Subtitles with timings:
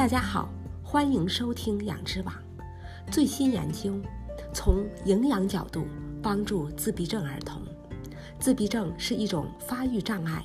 [0.00, 0.48] 大家好，
[0.82, 2.34] 欢迎收听养殖网。
[3.10, 4.00] 最新研究
[4.50, 5.84] 从营养角度
[6.22, 7.60] 帮助自闭症儿童。
[8.38, 10.42] 自闭症是一种发育障碍，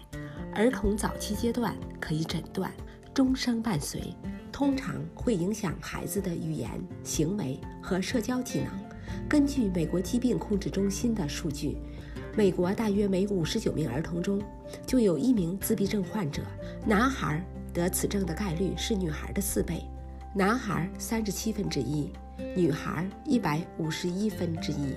[0.53, 2.69] 儿童早期阶段可以诊断，
[3.13, 4.13] 终生伴随，
[4.51, 6.69] 通常会影响孩子的语言、
[7.01, 8.67] 行为和社交技能。
[9.29, 11.77] 根据美国疾病控制中心的数据，
[12.35, 14.41] 美国大约每五十九名儿童中
[14.85, 16.41] 就有一名自闭症患者。
[16.85, 17.41] 男孩
[17.75, 19.83] 得此症的概率是女孩的四倍，
[20.33, 22.09] 男孩三十七分之一，
[22.55, 24.95] 女孩一百五十一分之一。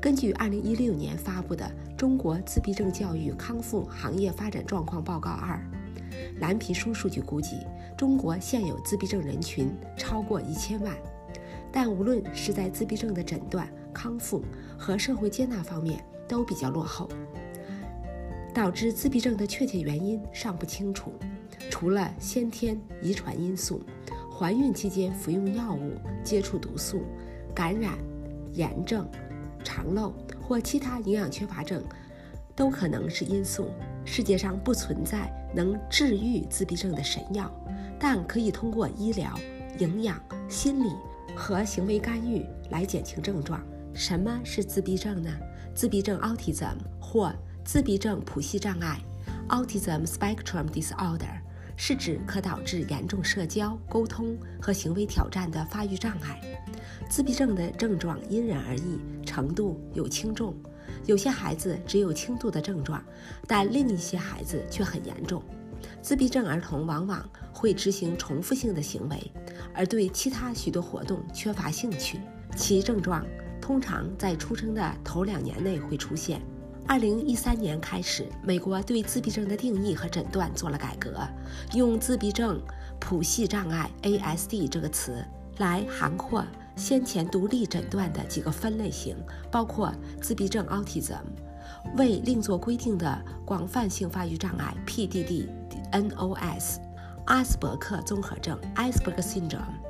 [0.00, 1.64] 根据二零一六年发布的
[1.96, 5.60] 《中国自闭症教育康复行业发展状况报告二》，
[6.40, 7.58] 蓝皮书数据估计，
[7.98, 10.94] 中国现有自闭症人群超过一千万。
[11.72, 14.40] 但无论是在自闭症的诊断、康复
[14.78, 17.08] 和社会接纳方面，都比较落后。
[18.54, 21.12] 导致自闭症的确切原因尚不清楚，
[21.70, 23.82] 除了先天遗传因素，
[24.32, 27.02] 怀孕期间服用药物、接触毒素、
[27.54, 27.98] 感染、
[28.52, 29.08] 炎症、
[29.62, 31.82] 肠漏或其他营养缺乏症，
[32.54, 33.68] 都可能是因素。
[34.04, 37.50] 世界上不存在能治愈自闭症的神药，
[37.98, 39.38] 但可以通过医疗、
[39.78, 40.90] 营养、心理。
[41.36, 43.60] 和行为干预来减轻症状。
[43.92, 45.30] 什么是自闭症呢？
[45.74, 47.32] 自闭症 （autism） 或
[47.64, 49.00] 自闭症谱系障碍
[49.48, 51.40] （autism spectrum disorder）
[51.76, 56.40] 是指可导致严重社交、沟通和行为挑战的发育障碍。
[57.08, 60.54] 自闭症的症状因人而异，程度有轻重。
[61.06, 63.02] 有些孩子只有轻度的症状，
[63.46, 65.42] 但另一些孩子却很严重。
[66.00, 69.32] 自闭症儿童往往会执行重复性的行为，
[69.74, 72.20] 而对其他许多活动缺乏兴趣。
[72.56, 73.26] 其症状
[73.60, 76.40] 通常在出生的头两年内会出现。
[76.86, 81.26] 二零一三年开始，美国对自闭症的定义和诊断做了改革，
[81.72, 82.60] 用自闭症
[83.00, 85.24] 谱系障碍 （ASD） 这个词
[85.56, 86.44] 来涵括
[86.76, 89.16] 先前独立诊断的几个分类型，
[89.50, 91.22] 包括自闭症 （Autism）。
[91.96, 96.76] 未另作规定的广泛性发育障碍 （PDD-NOS）、
[97.26, 99.83] 阿斯伯克综合症 （Asperger syndrome）。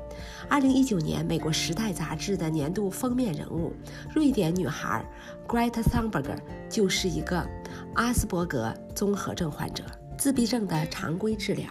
[0.49, 3.73] 二零一九年，美国《时代》杂志的年度封面人物——
[4.13, 5.05] 瑞典女孩
[5.47, 6.37] Greta Thunberg
[6.69, 7.47] 就是一个
[7.93, 9.83] 阿斯伯格综合症患者。
[10.17, 11.67] 自闭症的常规治疗，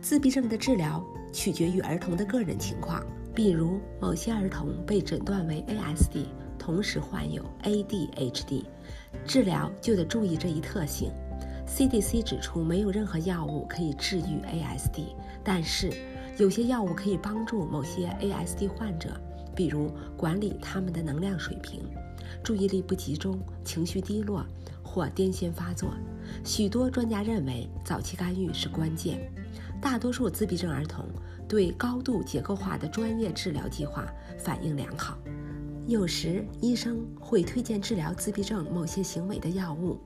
[0.00, 1.02] 自闭症的治疗
[1.32, 3.02] 取决于儿童的个人情况，
[3.34, 6.26] 比如某些儿童被诊断为 ASD。
[6.58, 8.64] 同时患有 ADHD，
[9.24, 11.12] 治疗就得注意这一特性。
[11.68, 15.92] CDC 指出，没有任何药物可以治愈 ASD，但是
[16.38, 19.18] 有些药物可以帮助某些 ASD 患者，
[19.54, 21.80] 比如管理他们的能量水平、
[22.44, 24.44] 注意力不集中、情绪低落
[24.82, 25.94] 或癫痫发作。
[26.44, 29.32] 许多专家认为，早期干预是关键。
[29.80, 31.06] 大多数自闭症儿童
[31.48, 34.06] 对高度结构化的专业治疗计划
[34.38, 35.16] 反应良好。
[35.86, 39.98] 有时医生会推荐治疗自闭症某些行为的药物，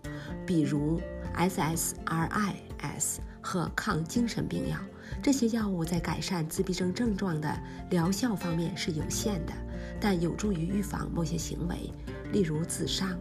[0.47, 1.01] 比如
[1.37, 4.77] SSRIs 和抗精神病药。
[5.23, 7.59] 这些药物在改善自闭症症状的
[7.91, 9.53] 疗效方面是有限的，
[10.01, 11.93] 但有助于预防某些行为，
[12.33, 13.17] 例如自杀。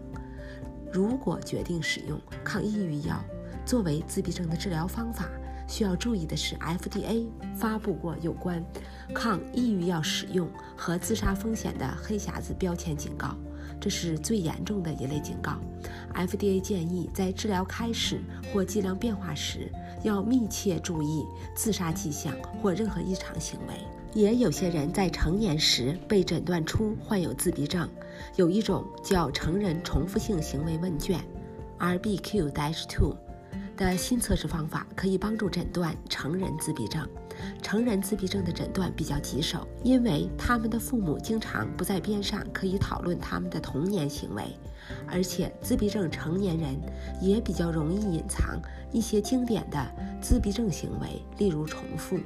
[0.91, 3.23] 如果决定使用抗抑郁药
[3.65, 5.29] 作为自闭症的治疗方法，
[5.67, 8.63] 需要注意的是，FDA 发布过有关
[9.13, 13.35] 抗抑郁药使用和自杀风险的黑匣子标签警告，
[13.79, 15.57] 这是最严重的一类警告。
[16.13, 19.71] FDA 建议在治疗开始或剂量变化时，
[20.03, 21.25] 要密切注意
[21.55, 23.73] 自杀迹象或任何异常行为。
[24.13, 27.87] 也有些人在成年时被诊断出患有自闭症，
[28.35, 31.19] 有一种叫成人重复性行为问卷
[31.77, 33.15] ，RBQ-2。
[33.77, 37.07] 的新测试方法可以帮助诊断成人自闭症。
[37.61, 44.43] 成人自闭症的诊断比较棘手，因为他们的父母经常不在边上可以讨论他们的童年行为，
[45.07, 46.75] 而且自闭症成年人
[47.21, 48.59] 也比较容易隐藏
[48.91, 49.91] 一些经典的
[50.21, 52.19] 自闭症行为，例如重复。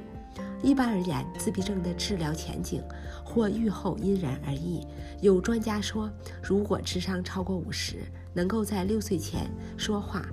[0.62, 2.82] 一般而言，自闭症的治疗前景
[3.22, 4.86] 或预后因人而异。
[5.20, 6.10] 有专家说，
[6.42, 7.96] 如果智商超过五十，
[8.32, 10.24] 能够在六岁前说话。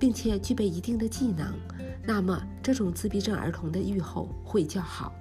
[0.00, 1.54] 并且具备一定的技能，
[2.04, 5.12] 那么这种自闭症儿童的预后会较好。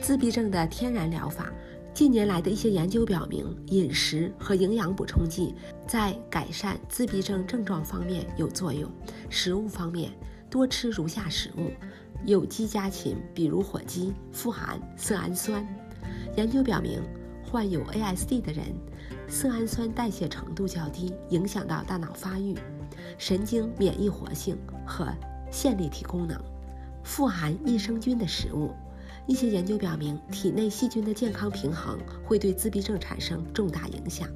[0.00, 1.52] 自闭症的天然疗法，
[1.92, 5.54] 近年来的一些研究表明，饮食和营养补充剂
[5.86, 8.88] 在改善自闭症症状方面有作用。
[9.28, 10.12] 食物方面，
[10.48, 11.72] 多吃如下食物：
[12.24, 15.66] 有机家禽，比如火鸡，富含色氨酸。
[16.36, 17.02] 研究表明，
[17.44, 18.66] 患有 ASD 的人，
[19.28, 22.54] 色氨酸代谢程度较低，影响到大脑发育。
[23.18, 25.06] 神经免疫活性和
[25.50, 26.40] 线粒体功能，
[27.02, 28.70] 富含益生菌的食物，
[29.26, 34.28] 一些研究表明，体内细菌的健康平衡会对自闭症产生重大影响。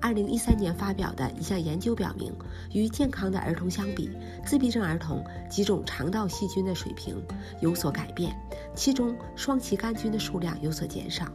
[0.00, 2.32] 二零一三年发表的一项研究表明，
[2.72, 4.10] 与健康的儿童相比，
[4.44, 7.22] 自闭症儿童几种肠道细菌的水平
[7.60, 8.36] 有所改变，
[8.74, 11.26] 其中双歧杆菌的数量有所减少。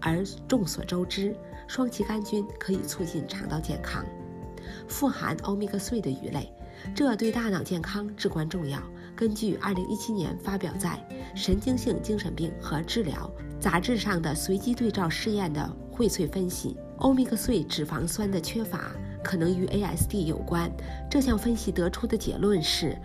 [0.00, 1.34] 而众所周知，
[1.66, 4.04] 双歧杆菌可以促进肠道健康。
[4.88, 6.52] 富含欧米伽3的鱼类，
[6.94, 8.80] 这对大脑健康至关重要。
[9.16, 10.90] 根据2017年发表在
[11.36, 13.30] 《神经性精神病和治疗》
[13.60, 18.92] 杂志上的随机对照试验的荟萃分析，欧米伽3脂肪酸的缺乏
[19.24, 20.70] 可能与 ASD 有关。
[21.10, 22.96] 这项分析得出的结论是，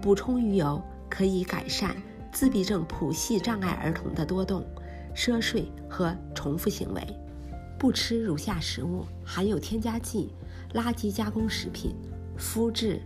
[0.00, 0.80] 补充鱼油
[1.10, 1.96] 可以改善
[2.30, 4.64] 自闭症谱系障碍儿童的多动、
[5.14, 7.02] 嗜睡和重复行为。
[7.78, 10.32] 不吃如下食物：含有添加剂、
[10.74, 11.94] 垃圾加工食品、
[12.38, 13.00] 麸质。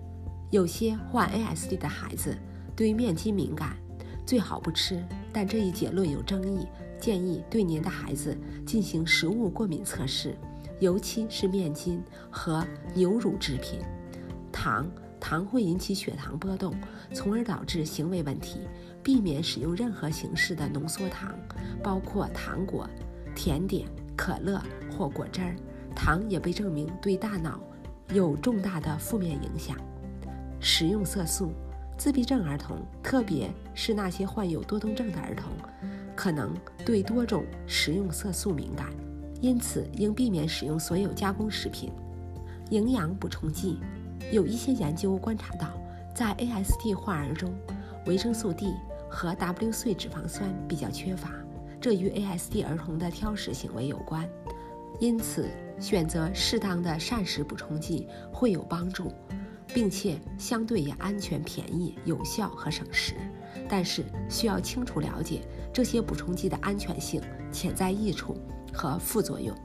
[0.50, 2.36] 有些患 ASD 的孩子。
[2.76, 3.76] 对面筋敏感，
[4.24, 5.04] 最好不吃。
[5.34, 6.66] 但这一结论有争议，
[6.98, 8.34] 建议对您的孩子
[8.64, 10.34] 进行食物过敏测试，
[10.78, 13.80] 尤其是面筋和牛乳制品。
[14.50, 14.90] 糖，
[15.20, 16.74] 糖会引起血糖波动，
[17.12, 18.60] 从而导致行为问题。
[19.02, 21.38] 避免使用任何形式的浓缩糖，
[21.82, 22.88] 包括糖果、
[23.34, 23.86] 甜点、
[24.20, 25.56] 可乐或果汁儿。
[25.96, 27.58] 糖也被证明对大脑
[28.12, 29.74] 有重大的负面影响。
[30.60, 31.52] 食用色素。
[31.96, 35.50] 自闭症儿童，特别是那些患有多动症的儿童，
[36.16, 38.86] 可能对多种食用色素敏感，
[39.42, 41.92] 因此应避免使用所有加工食品。
[42.70, 43.80] 营养补充剂，
[44.32, 45.78] 有一些研究观察到，
[46.14, 47.52] 在 ASD 患儿中，
[48.06, 48.72] 维生素 D
[49.10, 51.30] 和 W 碎脂肪酸比较缺乏，
[51.80, 54.28] 这与 ASD 儿童的挑食行为有关。
[54.98, 55.48] 因此，
[55.78, 59.12] 选择适当的膳食补充剂会有帮助。
[59.72, 63.14] 并且相对也安全、便宜、有效和省时，
[63.68, 65.42] 但是需要清楚了解
[65.72, 67.22] 这些补充剂的安全性、
[67.52, 68.36] 潜在益处
[68.72, 69.56] 和副作用。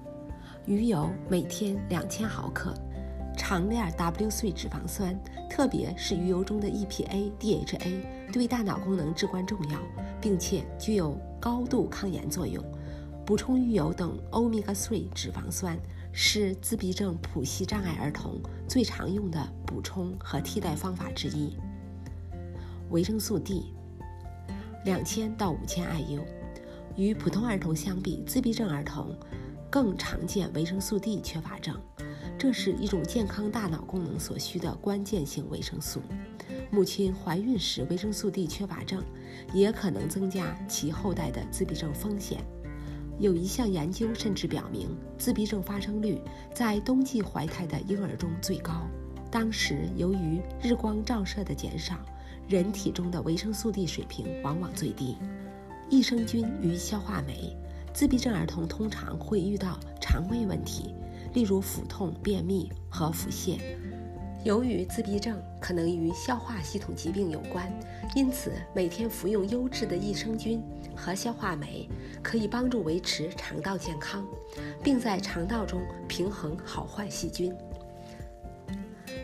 [0.67, 2.71] 鱼油每天两千毫克，
[3.35, 5.19] 长链 W 碎脂肪酸，
[5.49, 9.79] 特别是鱼油中的 EPA、DHA，对大脑功能至关重要，
[10.25, 12.65] 并且具有高度抗炎作用。
[13.27, 15.77] 补充鱼油等欧米伽3脂肪酸。
[16.17, 18.39] 是自闭症谱系障碍儿童
[18.69, 21.57] 最常用的补充和替代方法之一。
[22.89, 23.73] 维生素 D，
[24.85, 26.21] 两千到五千 IU。
[26.95, 29.13] 与普通儿童相比，自闭症儿童
[29.69, 31.77] 更常见维生素 D 缺乏症。
[32.39, 35.99] 这是一种健康大脑功能所需的关键性维生素。
[36.71, 39.03] 母亲怀孕时维生素 D 缺乏症，
[39.53, 42.43] 也可能增加其后代的自闭症风险。
[43.17, 46.19] 有一项研究甚至表明，自闭症发生率
[46.53, 48.87] 在冬季怀胎的婴儿中最高。
[49.31, 51.95] 当时，由于日光照射的减少，
[52.47, 55.17] 人体中的维生素 D 水平往往最低。
[55.89, 57.55] 益生菌与消化酶，
[57.93, 60.93] 自闭症儿童通常会遇到肠胃问题，
[61.33, 63.59] 例如腹痛、便秘和腹泻。
[64.45, 67.67] 由于自闭症可能与消化系统疾病有关，
[68.15, 70.61] 因此每天服用优质的益生菌
[70.95, 71.89] 和消化酶
[72.21, 74.23] 可以帮助维持肠道健康，
[74.83, 77.51] 并在肠道中平衡好坏细菌。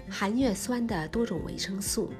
[0.09, 2.11] 含叶酸的多种维生素。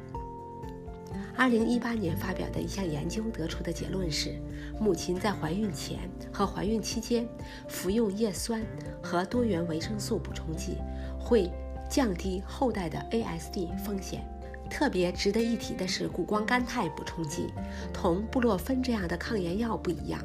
[1.36, 4.36] 二零一八年发表的一项研究得出的结论是，
[4.80, 7.28] 母亲在怀孕前和怀孕期间
[7.68, 8.62] 服用叶酸
[9.02, 10.78] 和多元维生素补充剂
[11.20, 11.50] 会。
[11.92, 14.26] 降低后代的 ASD 风险。
[14.70, 17.48] 特别值得一提的是，谷胱甘肽补充剂
[17.94, 20.24] 同布洛芬这样的抗炎药不一样。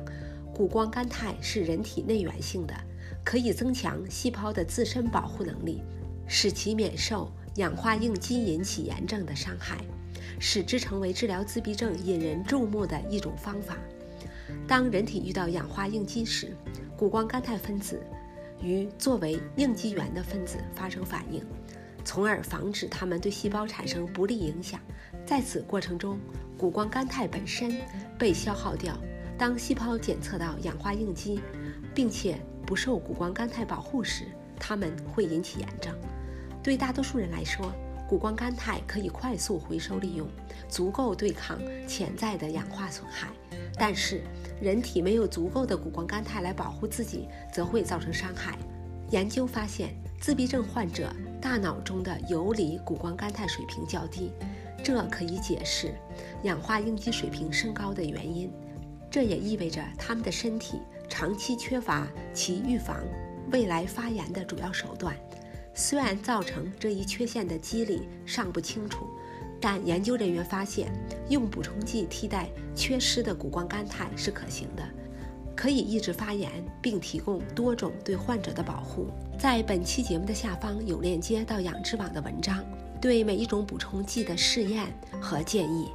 [0.54, 2.72] 谷胱甘肽是人体内源性的，
[3.24, 5.82] 可以增强细胞的自身保护能力，
[6.28, 9.78] 使其免受氧化应激引起炎症的伤害，
[10.38, 13.76] 使之成为治疗自闭症引人注目的一种方法。
[14.68, 16.56] 当人体遇到氧化应激时，
[16.96, 18.00] 谷胱甘肽分子。
[18.62, 21.44] 与作为应激源的分子发生反应，
[22.04, 24.80] 从而防止它们对细胞产生不利影响。
[25.24, 26.18] 在此过程中，
[26.56, 27.74] 谷胱甘肽本身
[28.18, 28.96] 被消耗掉。
[29.38, 31.40] 当细胞检测到氧化应激，
[31.94, 34.24] 并且不受谷胱甘肽保护时，
[34.58, 35.94] 它们会引起炎症。
[36.62, 37.70] 对大多数人来说，
[38.08, 40.26] 谷胱甘肽可以快速回收利用，
[40.68, 43.28] 足够对抗潜在的氧化损害。
[43.78, 44.22] 但是，
[44.60, 48.56] 人体没有足够的谷胱甘肽来保护自己，则会造成伤害。
[49.10, 54.32] 研究发现，自闭症患者大脑中的游离谷胱甘肽水平较低，
[54.82, 55.94] 这可以解释
[56.42, 58.50] 氧化应激水平升高的原因。
[59.10, 63.02] 这也意味着他们的身体长期缺乏其预防
[63.52, 65.14] 未来发炎的主要手段。
[65.74, 69.06] 虽然造成这一缺陷的机理尚不清楚。
[69.60, 70.92] 但研究人员发现，
[71.28, 74.82] 用补充剂替代缺失的谷胱甘肽是可行的，
[75.54, 76.50] 可以抑制发炎，
[76.82, 79.08] 并提供多种对患者的保护。
[79.38, 82.64] 在本期节目的下方有链接到养殖网的文章，
[83.00, 84.86] 对每一种补充剂的试验
[85.20, 85.88] 和建议。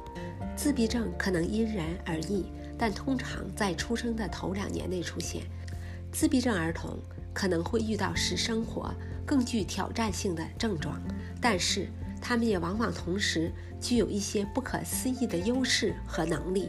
[0.54, 2.44] 自闭症可能因人而异，
[2.76, 5.42] 但通常在出生的头两年内出现。
[6.12, 6.98] 自闭症儿童
[7.32, 8.92] 可能会遇到使生活
[9.24, 11.00] 更具挑战性的症状，
[11.40, 11.88] 但是
[12.22, 16.68] 他们也往往同时具有一些不可思议的优势和能力。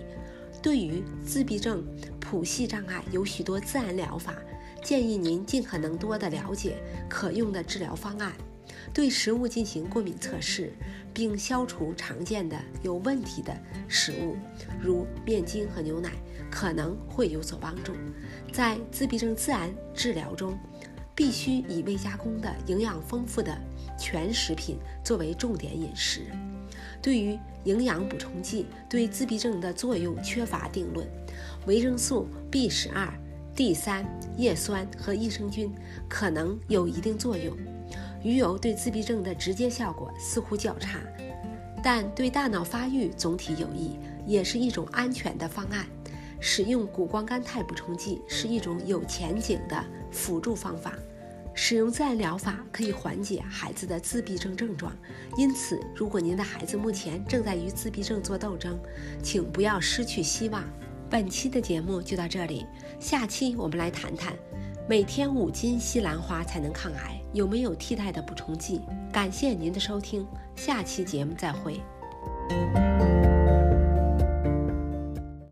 [0.61, 1.85] 对于自闭症
[2.19, 4.35] 谱系障碍，有许多自然疗法，
[4.83, 8.33] 建议您尽可能多的了解可用的治疗方案。
[8.93, 10.73] 对食物进行过敏测试，
[11.13, 13.55] 并消除常见的有问题的
[13.87, 14.35] 食物，
[14.81, 16.11] 如面筋和牛奶，
[16.49, 17.93] 可能会有所帮助。
[18.51, 20.57] 在自闭症自然治疗中，
[21.15, 23.57] 必须以未加工的、营养丰富的
[23.97, 26.21] 全食品作为重点饮食。
[27.01, 31.07] 对于营养补充剂对自闭症的作用缺乏定论，
[31.65, 33.11] 维生素 B 十二、
[33.55, 34.05] D 三、
[34.37, 35.73] 叶酸和益生菌
[36.09, 37.55] 可能有一定作用。
[38.23, 40.99] 鱼油对自闭症的直接效果似乎较差，
[41.83, 45.85] 但对大脑发育总体有益，也是一种安全的方案。
[46.39, 50.93] 使用谷胱甘肽补充剂是一种有前景的辅助方法。
[51.53, 54.91] 使用自然疗法可以缓解孩子的自闭症症状，
[55.37, 58.79] 因此，如果您的孩子目前正在与自闭症做斗争，
[59.21, 60.63] 请不要失去希望。
[61.09, 62.65] 本期的节目就到这里，
[62.99, 64.33] 下期我们来谈谈。
[64.89, 68.81] 每天五斤西兰花才能抗癌，有没有替代的补充剂？
[69.11, 71.79] 感谢您的收听，下期节目再会。